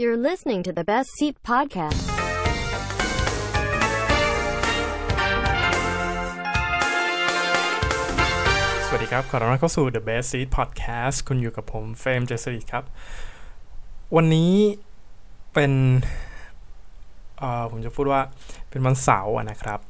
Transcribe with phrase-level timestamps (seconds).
[0.00, 2.02] You're listening to the Best Seat Podcast.
[8.86, 12.84] สวัสดีครับ ขอต้อนรับเข้าสู่ The Best Seat Podcast คุณอยู่กับผมเฟรมเจสริครับ
[14.16, 14.52] วันนี้
[15.54, 15.72] เป็น
[17.38, 18.20] เอ่อผมจะพูดว่า
[18.70, 19.80] เป็นวันเสาร์นะครับ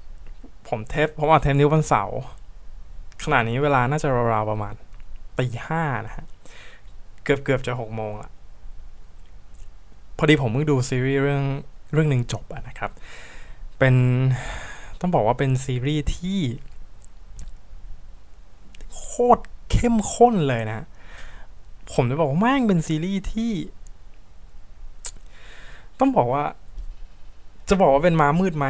[0.69, 2.19] ผมเทปผมอัดเทปนี้วันเสาร์
[3.25, 4.75] ขณะนี้เวลาน่าจะราวๆประมาณ
[5.39, 6.27] ตีห้านะฮะ
[7.25, 8.31] เกือบเกือบจะหกโมงละ
[10.19, 11.45] พอดีผมเพิ่งดูซีรีส์เรื่อง
[11.93, 12.91] เรื่องหนึ่งจบอะนะครับ
[13.79, 13.95] เป็น
[15.01, 16.41] ต้องบอกว่าเป็นซีรีส์ที่
[18.97, 20.81] โคตรเข้มข้นเลยนะ
[21.93, 23.53] ผมจะบอกว่าแม่งเป็นซีรีส์ที่
[25.99, 26.45] ต้องบอกว่า
[27.69, 28.67] จะบอกว่าเป็นม้ามืดไหม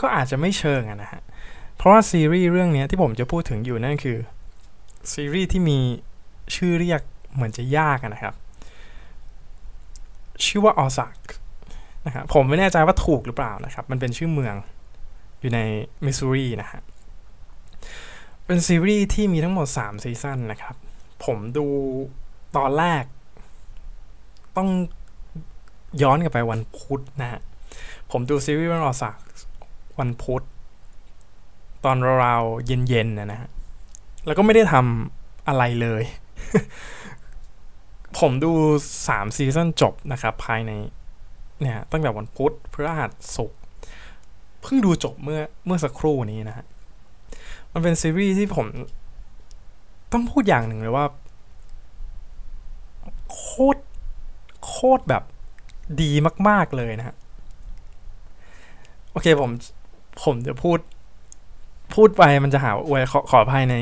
[0.00, 1.22] ก็อาจจะไม่เชิงอะนะฮะ
[1.76, 4.18] เพราะว่าซีรีส์เรื่องนี้ที่ผมจะพูดถึงอยู่นั่นคือ
[5.12, 5.78] ซีรีส์ที่มี
[6.54, 7.00] ชื่อเรียก
[7.34, 8.34] เหมือนจะยากนะครับ
[10.44, 11.18] ชื่อว่าออซัก
[12.06, 14.54] นะครับผมไม่แน่ใจว่าถูกหรือเปล่านะครับ มันเป็นชื่อเมือง
[15.40, 15.60] อยู่ใน
[16.04, 16.80] มิสซูรีนะฮะ
[18.46, 20.76] เป็นซีรีส์ที่มีทั้งหมด 3 ซีซั่นนะครับ
[21.24, 21.66] ผมดู
[22.56, 23.04] ตอนแรก
[24.56, 24.68] ต้อง
[26.02, 27.40] ย้อนกลับไปวันพุธนะฮะ
[28.10, 29.16] ผมดูซีรีส์เรื่องออสัก
[29.98, 30.42] วันพุธ
[31.84, 33.48] ตอนราวเย็นๆนะนะฮะ
[34.26, 36.02] แล้วก็ไม่ได้ทำอะไรเลย
[38.18, 38.52] ผมดู
[38.98, 40.72] 3 ซีซั่นจบนะครับ ภายใน
[41.60, 43.58] เนี่ยตั้งแต่วันพุธพฤหัสศุกร์
[44.62, 46.66] เพิ่งดูจบเมื่อเมื่อสักครู่นี้นะฮะ
[47.72, 48.66] มันเป็นซีรีส์ที่ผม
[50.12, 51.04] ต้องพูดอย่างหนึ่งเลยว่า
[53.32, 53.80] โคตร
[54.66, 55.22] โคตรแบบ
[56.02, 56.10] ดี
[56.48, 57.16] มาก ๆ เลยนะฮะ
[59.10, 59.50] โอเคผม
[60.24, 60.78] ผมจะพูด
[61.94, 63.76] พูดไปมันจะหาว่าอวยขอขอภัยใน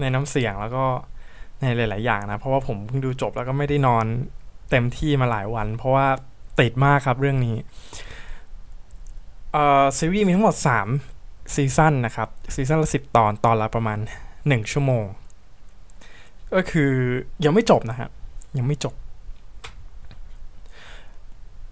[0.00, 0.84] ในน้ำเสียงแล้วก็
[1.60, 4.04] ในหลาย ๆ อย่างนะ เพราะว่าผมเพิ่งดูจบแล้วก็ไม่ได้นอน
[4.70, 6.06] เต็มที่มาหลายวัน เพราะว่า
[6.60, 7.56] ติดมากครับเรื่องนี้
[9.52, 10.56] เอ่อซีรีส์มีทั้งหมด
[11.04, 13.98] 3 ซีซั่นนะครับ ซีซั่นละสิบตอนตอนละประมาณ
[14.36, 15.04] 1 ชั่วโมง
[16.54, 16.90] ก็คือ
[17.44, 18.10] ยังไม่จบนะครับ
[18.58, 18.94] ยังไม่จบ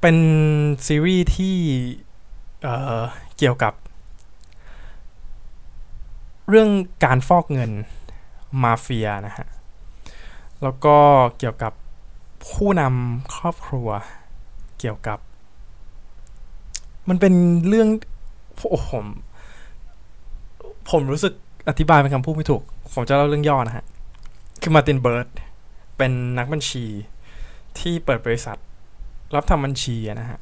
[0.01, 0.17] เป็น
[0.87, 1.57] ซีรีส์ที่
[2.63, 2.69] เอ
[3.01, 3.03] อ
[3.39, 3.75] เกี่ยวกับ
[6.49, 6.71] เรื่อง
[7.05, 7.71] การฟอกเงิน
[8.63, 9.47] มาเฟียนะฮะ
[10.63, 10.97] แล้วก็
[11.39, 11.73] เกี่ยวกับ
[12.49, 13.89] ผู้นำครอบครัว
[14.79, 15.19] เกี่ยวกับ
[17.09, 17.35] มันเป็น
[17.69, 17.89] เรื่อง
[18.71, 19.07] โอ้โหผม
[20.91, 21.35] ผมรู้สึก
[21.69, 22.63] อธิบายเป็นคำพูดไม่ถูก
[22.95, 23.85] ผมจะเล่าเรื่องย่อนะฮะ
[24.63, 25.29] คือมาร์ตินเบิร์ด
[25.97, 26.85] เป็นนักบัญชี
[27.79, 28.59] ที่เปิดบริษัท
[29.35, 30.39] รับทำบัญชีนะฮะ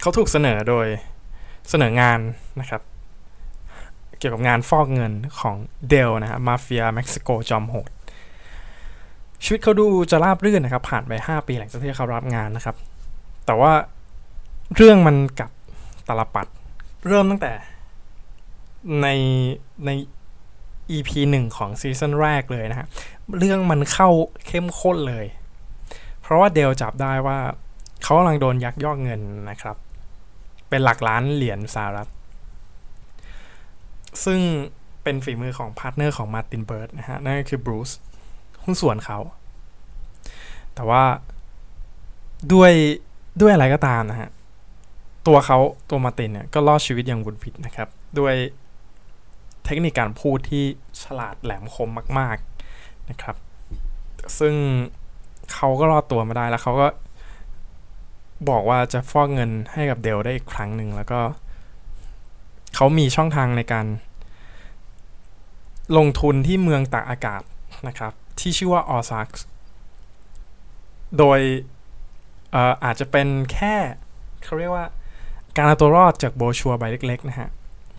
[0.00, 0.86] เขาถูกเสนอโดย
[1.70, 2.18] เสนองาน
[2.60, 2.82] นะครับ
[4.18, 5.56] เกี่ยวกับงานฟอกเงินของ
[5.88, 7.90] เดลนะฮะมาเฟียเม็กซิโกจอมโหด
[9.44, 12.76] ชีวิตเขาดูจะราบรื่นนะครับ ผ่านไป 5 ปีหลังจากที่เขารับงานนะครับ
[13.46, 13.72] แต่ว่า
[14.76, 15.50] เรื่องมันกลับ
[16.08, 16.46] ตาลปัตร
[17.06, 17.52] เริ่มตั้งแต่
[19.02, 19.08] ใน
[19.86, 19.90] ใน
[20.96, 22.88] EP หนึ่งของซีซั่นแรกเลยนะฮะ
[23.38, 24.08] เรื่องมันเข้า
[24.46, 25.26] เข้มข้นเลย
[26.20, 27.38] เพราะว่าเดลจับได้ว่า
[28.02, 29.76] เขากำลังโดนยักยอกเงินนะครับ
[30.68, 32.08] เป็นหลักล้านเหรียญสหรัฐ
[34.24, 34.40] ซึ่ง
[35.02, 37.90] เป็นฝีมือของ partner ของมาร์ตินเบิร์ดนะฮะนั่นก็คือบรูซ
[38.62, 39.18] หุ้นส่วนเขา
[40.74, 41.02] แต่ว่า
[42.52, 42.72] ด้วย
[43.40, 44.30] ด้วยอะไรก็ตามนะฮะ
[45.26, 45.58] ตัวเขา
[45.90, 47.88] ตัวมาตินเนี่ย ก็รอดชีวิตอย่างบุดวิดนะครับ
[48.18, 48.34] ด้วย
[49.64, 50.64] เทคนิคการพูดที่
[51.02, 52.36] ฉลาดแหลมคมมาก
[52.72, 53.36] ๆนะครับ
[54.38, 54.54] ซึ่ง
[55.52, 56.86] เขาก็รอดตัวมาได้แล้วเขาก็
[58.50, 61.20] บอกว่าจะฟอกเงินให้กับเดลได้อีกครั้งหนึ่งแล้วก็
[62.74, 63.86] เขามีช่องทางในการ
[65.96, 67.42] ลงทุนที่เมืองตากอากาศ
[67.88, 69.28] นะครับ ที่ชื่อว่าออซัก
[71.18, 71.40] โดย
[72.52, 73.74] เอ่ออาจจะเป็นแค่
[74.44, 74.86] เขาเรียกว่า
[75.56, 77.48] การเอาตัวรอดจากโบชัวใบเล็กๆนะฮะ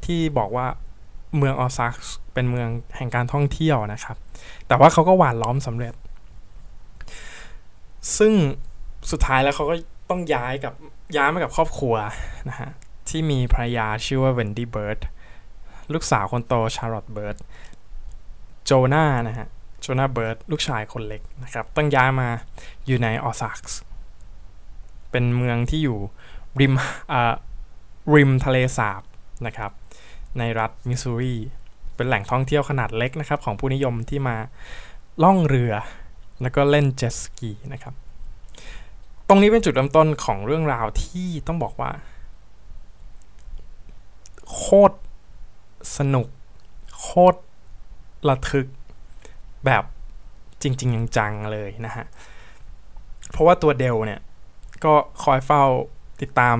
[0.05, 0.67] ที่บอกว่า
[1.37, 1.95] เมืองออซัก
[2.33, 4.17] เป็นเมืองแห่งการท่องเที่ยวนะครับ
[4.67, 5.93] แต่ว่าเขาก็หวานล้อมสำเร็จ
[8.17, 8.33] ซึ่ง
[9.11, 9.75] สุดท้ายแล้วเขาก็
[10.09, 10.73] ต้องย้ายกับ
[11.17, 11.95] ย้ายมากับครอบครัว
[12.49, 12.69] นะฮะ
[13.09, 14.99] ที่มีภรรยาชื่อว่าเวนดี้เบิร์ด
[15.93, 17.37] ลูกสาวคนโตชาร์ลอตเบิร์ด
[18.65, 19.47] โจนานะฮะ
[19.81, 22.29] โจนาเบิร์ดลูกชายคนเล็กนะครับต้องย้ายมา
[22.85, 23.73] อยู่ในออซักส
[25.11, 25.97] เป็นเมืองที่อยู่
[26.59, 26.73] ริม
[27.11, 27.33] อ่า
[28.13, 29.01] ริมทะเลสาบ
[29.45, 29.71] นะครับ
[30.37, 31.35] ในรัฐมิสซูรี
[31.95, 34.37] เป็นแหล่งท่องเที่ยวขนาดเล็กนะครับของผู้นิยมที่มา
[35.23, 35.73] ล่องเรือ
[36.41, 37.93] แล้วก็เล่นเจ็ตสกีนะครับ
[39.27, 41.91] ตรงนี้เป็นจุดเริ่มต้นของเรื่องราวที่ต้องบอกว่า
[44.51, 44.95] โคตร
[45.97, 46.27] สนุก
[47.01, 47.39] โคตร
[48.29, 48.67] ระทึก
[49.65, 49.83] แบบ
[50.61, 52.05] จริง ๆ จังๆเลยนะฮะ
[53.31, 54.21] เพราะว่าตัวเดลเนี่ย
[54.83, 54.93] ก็
[55.23, 55.63] คอยเฝ้า
[56.21, 56.57] ติดตาม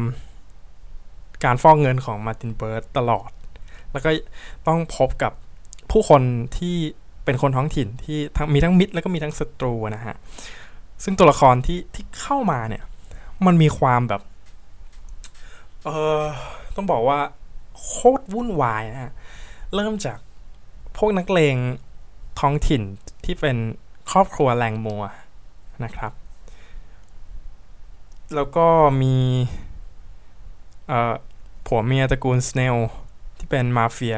[1.44, 3.30] การฟอกเงินของมาร์ตินเบิร์ตตลอด
[3.92, 4.10] แล้วก็
[4.68, 5.34] ต้องพบกับ
[5.92, 6.22] ผู้คน
[6.58, 6.76] ที่
[7.26, 10.16] เป็นคนท้องถิ่นที่ทั้งมีทั้งมิตรแล้วก็มีทั้งศัตรูนะฮะ
[11.04, 12.84] ซึ่งตัวละครที่ที่เข้ามาเนี่ย
[13.46, 14.22] มันมีความแบบ
[15.86, 15.90] เอ
[16.20, 16.22] อ
[16.76, 17.20] ต้องบอกว่า
[17.82, 19.14] โคตรวุ่นวายนะฮะ
[19.76, 20.18] เริ่มจาก
[20.98, 21.56] พวกนักเลง
[22.42, 22.82] ท้องถิ่น
[23.26, 23.58] ที่เป็น
[24.12, 25.04] ครอบครัวแรงมัว
[25.84, 26.12] นะครับ
[28.36, 28.68] แล้วก็
[29.02, 29.16] มี
[31.66, 32.78] ผัวเมียตระกูลสเนล
[33.38, 34.18] ที่เป็นมาเฟีย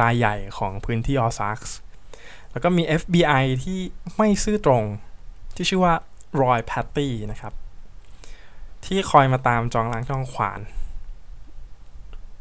[0.00, 1.76] รายใหญ่ของพื้นที่ออซักส์
[2.50, 3.78] แล้วก็มี FBI ที่
[4.16, 4.84] ไม่ซื่อตรง
[5.54, 5.94] ที่ชื่อว่า
[6.42, 7.54] รอยแพตตี้นะครับ
[8.84, 10.60] ที่คอยมาตามจองล้างจองขวาน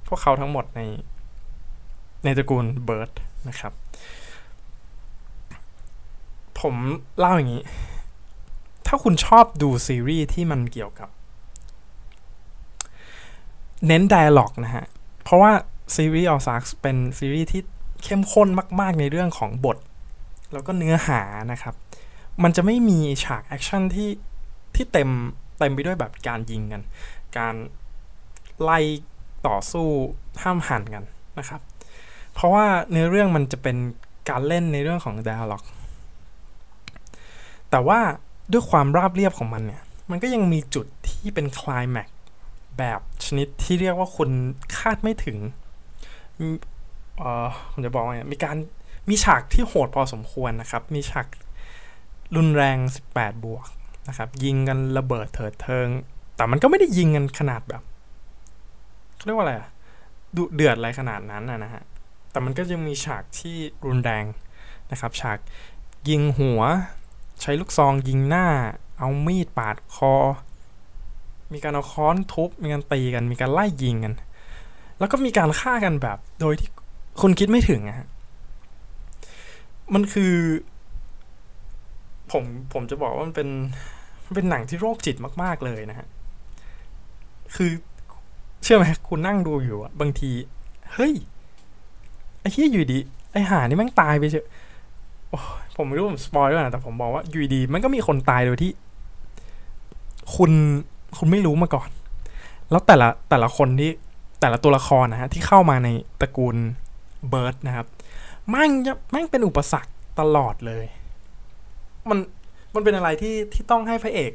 [0.07, 0.81] พวกเขาทั้งหมดใน
[2.24, 3.12] ในตระกูลเบิร์ด
[3.48, 3.74] นะครับ
[6.62, 6.76] ผม
[7.20, 7.64] เล่าอย่างนี้
[8.88, 11.10] ถ้าคุณชอบดูซีรีส์ที่มันเกี่ยวกับ
[13.88, 14.86] เน้น dialog นะฮะ
[15.24, 15.52] เพราะว่า
[15.96, 17.62] ซีรีส์ Ozark เป็นซีรีส์ที่
[18.04, 18.48] เข้มข้น
[18.80, 19.78] มาก ๆ ในเรื่องของบท
[20.54, 21.22] แล้วก็เนื้อหา
[21.52, 21.76] นะครับ
[22.44, 24.10] มันจะไม่มีฉากแอคชั่นที่
[24.76, 25.10] ที่เต็ม
[25.60, 26.82] เต็มไปด้วยแบบการยิงกัน
[27.38, 27.56] การ
[28.62, 28.80] ไล่
[29.48, 29.88] ต่อสู้
[30.42, 31.04] ห้ำหั่นกัน
[31.40, 31.62] นะครับ
[32.34, 33.78] เพราะว่าเนื้อเรื่องมันจะเป็น
[34.30, 35.64] การเล่นในเรื่องของ dialog
[37.71, 38.00] แต่ว่า
[38.51, 42.10] ด้วยความราบเรียบของมันเนี่ย มันก็ยังมีจุดที่เป็นคลายแม็ก
[42.77, 44.30] แบบชนิดที่เรียกว่าคุณ
[44.77, 45.38] คาดไม่ถึง
[47.18, 48.57] เอ่อผมจะบอกว่าไงมีการ
[49.10, 51.27] มีฉากที่โหดพอสมควรนะครับ มีฉาก
[52.36, 52.77] รุนแรง
[53.12, 53.66] 18 บวก
[54.07, 55.88] นะครับ ยิงกันระเบิดเถิดเทิง
[56.36, 57.83] แต่มันก็ไม่ได้ยิงกันขนาดแบบ
[59.15, 59.69] เขาเรียกว่าอะไรอะ
[60.36, 61.83] ดุเดือดอะไรขนาดนั้นนะฮะ
[62.31, 63.56] แต่มันก็ยังมีฉากที่
[63.86, 64.25] รุนแรง
[64.92, 65.38] นะครับ ฉาก
[66.10, 66.62] ยิงหัว
[67.41, 68.47] ใช้ลูกซองยิงหน้า
[69.00, 70.13] เอามีดปาดคอ
[71.53, 74.13] มีการเอาค้อนทุบ มีการตีกัน มีการไล่ยิงกัน
[75.00, 76.69] แล้วก็มีการฆ่ากันแบบ โดยที่
[77.21, 78.07] คุณคิดไม่ถึงอะฮะ
[79.94, 80.33] มันคือ
[82.31, 82.44] ผม
[82.74, 83.50] ผมจะบอกว่ามันเป็น
[84.25, 86.07] มันเป็นหนังที่โรคจิตมาก ๆ เลยนะฮะ
[87.56, 87.69] คือ
[88.63, 90.31] เชื่อไหมคุณนั่งดูอยู่อะบางที
[90.94, 91.13] เฮ้ย
[92.39, 93.00] ไอ้เหี้ยอยู่ดี
[93.31, 94.45] ไอ้หานี่แม่งตายไปเฉย
[95.30, 98.72] โอ้ย ผมไม่รู้ผมสปอยด้วยนะแต่ผมบอกว่าอยู่ดี มันก็มีคนตายโดยที่
[100.36, 100.52] คุณ
[101.18, 101.90] คุณไม่รู้มาก่อน
[102.72, 103.92] แล้วแต่ละแต่ละคนที่
[104.42, 105.90] แต่ละตัวละครนะฮะที่เข้ามาใน
[106.22, 106.56] ตระกูล
[107.30, 107.88] เบิร์ดนะครับ
[108.50, 110.86] แม่งจะแม่งเป็นอุปสรรคตลอดเลย
[112.10, 112.20] มัน
[112.74, 114.32] มันเป็นอะไรที่ที่ต้องให้พระเอก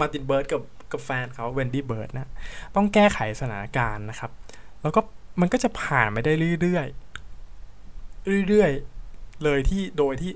[0.00, 0.62] มาตินเบิร์ดกับ
[0.92, 2.30] กับแฟนเขาเวนดี้เบิร์ดนะ
[2.76, 4.30] ต้องแก้ไขสถานการณ์นะครับ
[4.82, 5.00] แล้วก็
[5.40, 8.70] มันก็จะผ่านไปได้เรื่อยๆเรื่อย
[9.44, 10.32] เลยที่โดยที่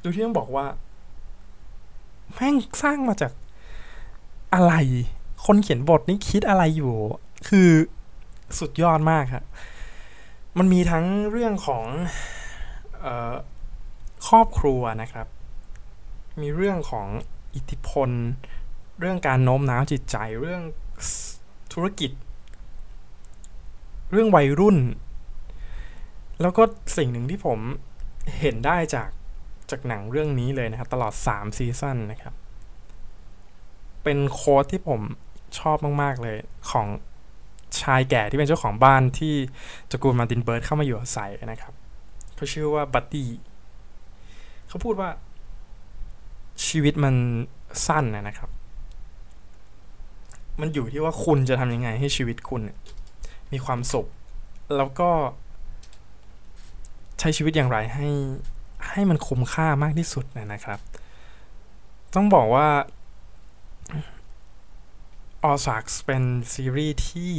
[0.00, 0.66] โดยที่ต้องบอกว่า
[2.34, 3.32] แม่งสร้างมาจาก
[4.54, 4.74] อะไร
[5.46, 6.94] คนเขียนบทนี่คิดอะไรอยู่
[7.48, 7.68] คือ
[8.58, 9.44] สุดยอดมากครับ
[10.58, 11.84] มันมีทั้งเรื่องของ
[13.04, 13.34] ออ
[14.28, 15.26] ครอบครัวนะครับ
[16.40, 17.06] มีเรื่องของ
[17.54, 18.10] อิทธิพล
[19.00, 20.62] เรื่องการโน้มน้าวจิตใจ เรื่อง
[21.72, 22.10] ธุรกิจ
[24.10, 24.76] เรื่องวัยรุ่น
[26.42, 26.62] แล้วก็
[26.96, 27.58] สิ่งหนึ่งที่ผม
[28.40, 29.10] เห็นได้จาก
[29.70, 32.34] จากหนังเรื่องนี้เลยนะครับ ตลอด 3 ซีซั่นนะครับ
[34.04, 35.00] เป็น quote ที่ผม
[35.58, 36.36] ชอบมาก ๆ เลย
[36.70, 36.86] ของ
[37.80, 39.34] ชายแก่ที่เป็นเจ้าของบ้านที่
[39.90, 41.72] ตระกูลมาร์ตินเบิร์ดเข้ามาอยู่อาศัยนะครับ
[42.34, 43.28] เขาชื่อว่าบัดดี้
[44.68, 45.10] เขาพูดว่า
[46.66, 47.14] ชีวิตมัน
[47.86, 48.50] สั้นนะครับ
[50.60, 52.62] มันอยู่ที่ว่าคุณจะทำยังไงให้ชีวิตคุณ
[53.52, 54.06] มีความสุข
[54.76, 55.10] แล้วก็
[57.20, 58.08] ใช้ชีวิตอย่างไรให้
[58.88, 60.78] ให้มันคุ้มค่ามากที่สุดนะครับ
[62.14, 62.68] ต้องบอกว่า
[65.42, 66.22] ออซักเป็น
[66.52, 67.32] ซีรีส์ที่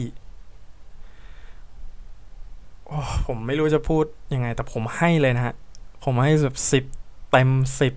[3.26, 5.56] ผมไม่รู้จะพูดยังไง แต่ผมให้เลยนะฮะ
[6.04, 6.86] ผมให้แบบสิบ
[7.32, 7.94] เต็มสิบ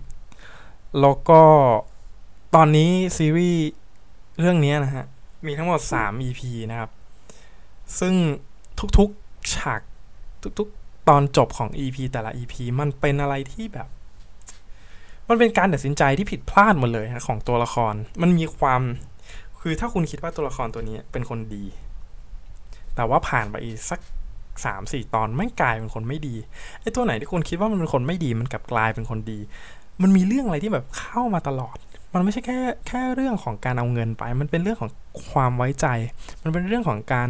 [1.00, 1.42] แล้วก็
[2.54, 3.62] ตอนนี้ซีรีส์
[4.38, 5.04] เรื่องนี้นะฮะ
[5.46, 6.90] มีทั้งหมด 3 EP นะครับ
[7.98, 8.14] ซึ่ง
[8.98, 9.80] ทุกๆฉาก
[10.58, 13.88] ทุกๆ ตอนจบของ EP แต่ละ EP มันเป็นอะไรที่แบบ
[15.28, 18.82] มันเป็นการตัดสินใจที่ผิดพลาดหมดเลยฮะของตัวละคร มันมีความ
[19.60, 21.64] คือถ้าคุณคิดว่าตัวละครตัวนี้เป็นคนดี
[22.94, 24.00] แต่ว่าผ่านไปอีกสัก
[24.64, 26.34] สามสี่ตอนไม่กลายเป็นคนไม่ดี
[26.80, 29.38] ไอ้ตัวไหนที่คุณคิดว่ามันเป็นคนไม่ดีมันกลับกลายเป็นคนดี
[30.02, 31.76] มันมีเรื่องอะไรที่แบบเข้ามาตลอด
[32.14, 32.58] มันไม่ใช่แค่
[32.88, 34.90] แค่เรื่องของการเอาเงินไป มันเป็นเรื่องของ
[35.30, 35.86] ความไว้ใจ
[36.42, 37.28] มันเป็นเรื่องของการ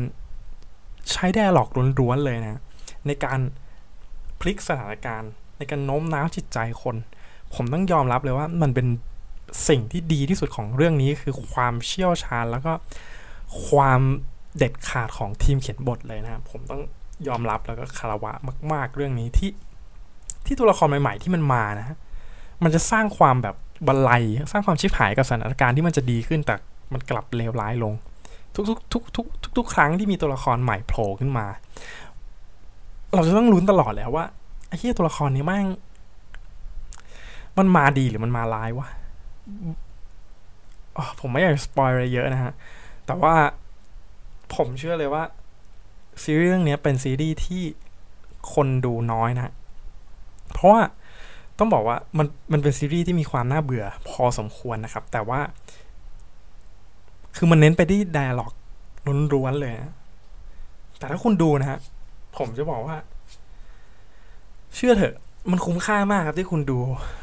[1.13, 1.69] ใช้แดร์หลอก
[2.01, 2.61] ล้วนๆเลยนะ
[3.07, 3.41] ในการ
[4.47, 6.97] ลิกสถานการณ์ ในการโน้มน้าวจิตใจคน
[7.55, 8.87] ผมต้องยอมรับเลยว่ามันเป็น
[9.69, 12.73] สิ่งที่ดีที่สุดของเรื่องนี้คือความเชี่ยวชาญแล้วก็
[13.67, 14.01] ความ
[14.57, 16.83] เด็ดขาดของทีมเขียนบทเลยนะครับผมต้อง
[17.29, 18.33] ยอมรับแล้วก็คารวะ
[18.73, 19.51] มาก ๆ เรื่องนี้ที่
[20.47, 21.97] ที่ตัวละครใหม่ ๆ ที่มันมานะ
[22.65, 24.11] มันจะสร้างความแบบบันไล
[24.53, 26.55] สร้างความชิบหายกับสถานการณ์ที่มันจะดีขึ้นแต่
[26.93, 27.95] มันกลับเลวร้ายลง
[28.55, 31.47] ทุกๆทุกทุกทุกทุกครั้งที่มีตัวละครใหม่โผล่ขึ้นมา
[33.15, 34.25] เราจะต้องลุ้นตลอดแล้วว่า
[34.69, 35.67] ไอ้เหี้ยตัวละครนี้แม่ง
[37.59, 38.89] มันมาดีหรือมันมาร้ายวะ
[41.21, 42.53] ผมไม่อยาก spoil อะไรเยอะนะฮะ
[43.07, 43.35] แต่ว่า
[44.55, 45.23] ผมเชื่อเลยว่า
[46.23, 47.63] ซีรีส์เรื่องนี้เป็นซีรีส์ที่
[48.55, 49.53] คนดูน้อยนะ
[50.53, 50.83] เพราะว่า
[51.59, 55.41] ต้องบอกว่ามันมันเป็นซีรีส์ที่มีความน่าเบื่อพอสมควรนะครับ แต่ว่า
[57.37, 58.53] คือมันเน้นไปที่ dialog
[59.35, 59.95] ล้วนๆเลยนะ
[60.99, 61.79] แต่ถ้าคุณดูนะฮะ
[62.39, 62.97] ผมจะบอกว่า
[64.75, 65.15] เชื่อเถอะ
[65.51, 66.79] มันคุ้มค่ามากครับที่คุณดู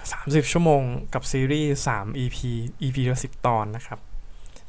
[0.06, 0.82] 30 ชั่วโมง
[1.14, 2.38] กับซีรีส์ 3 EP
[2.82, 4.00] EP ละ10 ตอนนะครับ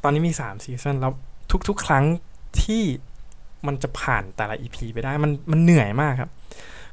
[0.02, 1.12] ตอนนี้มี 3 ซีซั่นแล้ว
[1.68, 2.04] ทุกๆ ครั้ง
[2.62, 2.82] ที่
[3.66, 6.30] มันจะผ่านแต่ละ EP ไปได้มันมันเหนื่อยมากครับ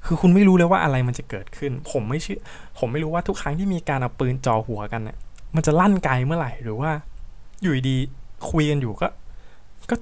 [0.06, 2.40] คือคุณไม่รู้เลยว่าอะไรมันจะเกิดขึ้น ผมไม่เชื่อ
[2.80, 5.18] ผมไม่รู้ว่าทุกครั้งที่มีการเอาปืนจ่อหัวกันเนี่ย
[5.56, 6.92] มันจะลั่นไกลเมื่อไหร่หรือว่า
[7.62, 7.98] อยู่ดี
[8.52, 9.08] คุยกันอยู่ก็
[9.90, 9.96] ก็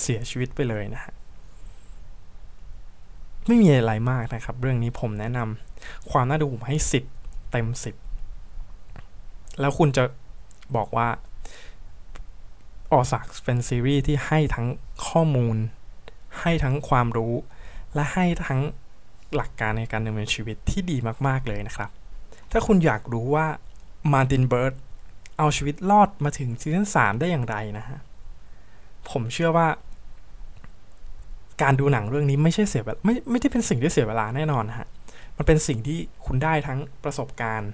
[0.00, 1.14] เสียชีวิตไปเลยนะฮะ
[3.48, 7.04] ไม่มีอะไรมากนะครับ เรื่องนี้ผมแนะนำความน่าดูผมให้สิบ
[7.50, 7.94] เต็มสิบ
[9.60, 10.04] แล้วคุณจะ
[10.76, 11.08] บอกว่า
[12.92, 14.66] Ozark เป็นซีรีส์ที่ให้ทั้ง
[15.08, 15.56] ข้อมูล
[16.40, 17.34] ให้ทั้งความรู้
[17.94, 18.60] และให้ทั้ง
[19.34, 21.90] หลักการในการดำเนินชีวิตที่ดีมากๆเลยนะครับ
[22.52, 23.46] ถ้าคุณอยากรู้ว่า
[24.12, 24.74] มาร์ตินเบิร์ด
[25.38, 27.98] เอาชีวิตรอดมาถึงซีซั่นสามได้อย่างไรนะฮะ
[29.10, 29.68] ผมเชื่อว่า
[31.62, 34.88] การดูหนังเรื่องนี้ไม่ใช่เสียเวลาไม่ไม่ได้เป็นสิ่งที่เสียเวลาแน่นอนฮะ
[35.36, 37.70] มันเป็นสิ่งที่คุณได้ทั้งประสบการณ์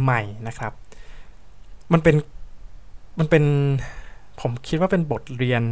[0.00, 0.72] ใหม่ ๆนะครับ
[1.92, 2.16] มันเป็น
[3.18, 3.44] มันเป็น
[4.40, 5.62] ผมคิดว่าเป็นบทเรียน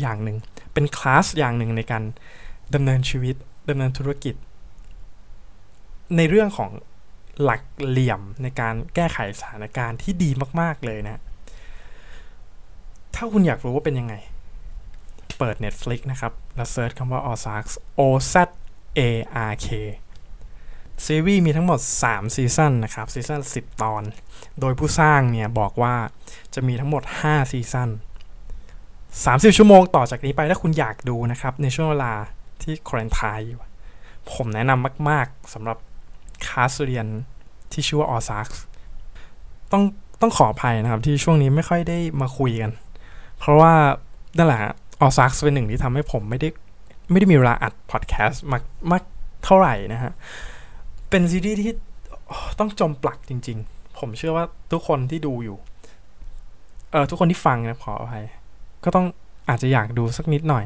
[0.00, 0.36] อย่างหนึ่ง
[0.74, 2.02] เป็นคลาสอย่างหนึ่งในการ
[2.74, 3.34] ดำเนินชีวิต
[3.68, 4.34] ดำเนินธุรกิจ
[6.16, 6.70] ในเรื่องของ
[7.42, 10.30] หลักเหลี่ยมในการแก้ไขสถานการณ์ที่ดี
[10.60, 11.22] มาก ๆ เลยนะ
[13.14, 14.14] ถ้าคุณอยากรู้ว่าเป็นยังไง
[15.40, 17.64] เปิด Netflix นะครับ แล้ว search คำว่า Ozark
[18.00, 18.34] O Z
[18.98, 19.00] A
[19.50, 19.68] R K
[21.06, 24.02] ซีรีส์มีทั้งหมด 3 ซีซั่นนะครับ ซีซั่น 10 ตอน
[24.60, 25.94] โดยผู้สร้างเนี่ยบอกว่า
[26.54, 27.88] จะมีทั้งหมด 5 ซีซั่น
[28.72, 32.12] 30 ชั่วโมงต่อจากนี้ไปถ้าคุณอยากดูนะครับ ในช่วงเวลา
[32.62, 33.60] ที่ quarantine อยู่
[34.32, 35.78] ผมแนะนำมาก ๆสำหรับ
[36.46, 37.06] คลาสเรียน
[37.72, 38.48] ที่ชื่อว่าออซัก
[39.72, 39.82] ต้อง
[40.20, 42.70] ต้องขออภัยนะครับที่ช่วงนี้ไม่ค่อยได้มาคุยกัน
[43.38, 43.72] เพราะว่า
[44.36, 44.60] นั่นแหละ
[45.00, 46.48] ออซักเป็นหนึ่งที่ทำให้ผมไม่ได้
[47.10, 49.02] ไม่ได้มีเวลาอัดพอดแคสต์มากมาก
[49.44, 50.12] เท่าไหร่นะฮะ
[51.10, 51.72] เป็นซีรีส์ที่
[52.58, 55.56] ต้องจมปลักจริง ๆ ผมเชื่อว่าทุกคนที่ดูอยู่
[56.90, 58.24] เออทุกคนที่ฟังนะขออภัย
[58.84, 59.06] ก็ต้อง
[59.48, 60.64] อาจจะอยากดูสักนิดหน่อย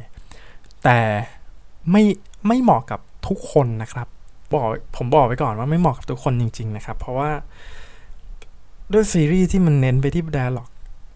[0.85, 0.99] แต่
[1.91, 2.03] ไม่
[2.47, 4.09] ไม่เหมาะกับทุกคนนะครับ
[4.53, 7.31] บอกผมบอกไว้ก่อนว่าไม่เหมาะกับทุกคนจริง ๆ นะครับ เพราะว่า
[8.93, 10.69] ด้วยซีรีส์ที่มันเน้นไปที่ dialog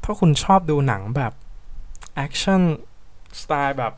[0.05, 1.33] ถ้าคุณชอบดูหนังแบบ
[2.15, 2.61] แอคชั่น
[3.42, 3.92] สไตล์แบบ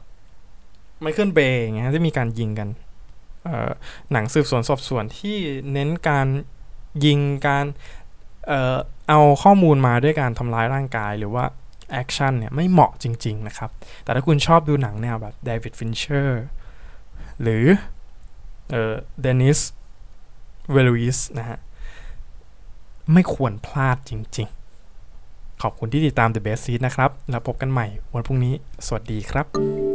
[1.01, 2.69] ไมเคิลเบย์อย่างเงี้ยที่มีการยิงกัน
[4.13, 5.37] หนังสืบสวนสอบสวนที่
[5.73, 6.27] เน้นการ
[7.05, 7.65] ยิงการ
[8.47, 8.77] เออ
[9.09, 11.45] เอาข้อมูลมาด้วยการทำร้ายร่างกายหรือว่า
[11.93, 13.71] แอคชั่นเนี่ยไม่เหมาะจริง ๆ นะครับ
[14.05, 16.45] แต่ถ้าคุณชอบดูหนังแนวแบบเดวิดฟินเชอร์
[17.43, 17.65] หรือ
[18.71, 19.59] เออเดนิส วิล
[20.73, 21.59] เนิฟนะฮะ
[23.13, 24.60] ไม่ควรพลาดจริง ๆ
[25.63, 28.55] ขอบคุณที่ติดตาม The Best Seat นะครับ แล้วพบกันใหม่วันพรุ่งนี้
[28.87, 29.90] สวัสดีครับ